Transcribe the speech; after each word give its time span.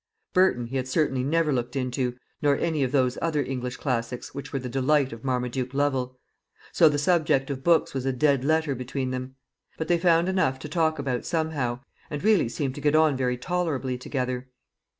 Burton 0.33 0.65
he 0.65 0.77
had 0.77 0.87
certainly 0.87 1.23
never 1.23 1.53
looked 1.53 1.75
into, 1.75 2.15
nor 2.41 2.55
any 2.57 2.81
of 2.83 2.91
those 2.91 3.19
other 3.21 3.43
English 3.43 3.77
classics 3.77 4.33
which 4.33 4.51
were 4.51 4.57
the 4.57 4.67
delight 4.67 5.13
of 5.13 5.23
Marmaduke 5.23 5.75
Lovel; 5.75 6.17
so 6.71 6.89
the 6.89 6.97
subject 6.97 7.51
of 7.51 7.63
books 7.63 7.93
was 7.93 8.03
a 8.03 8.11
dead 8.11 8.43
letter 8.43 8.73
between 8.73 9.11
them. 9.11 9.35
But 9.77 9.89
they 9.89 9.99
found 9.99 10.27
enough 10.27 10.57
to 10.57 10.67
talk 10.67 10.97
about 10.97 11.23
somehow, 11.23 11.81
and 12.09 12.23
really 12.23 12.49
seemed 12.49 12.73
to 12.73 12.81
get 12.81 12.95
on 12.95 13.15
very 13.15 13.37
tolerably 13.37 13.95
together. 13.95 14.47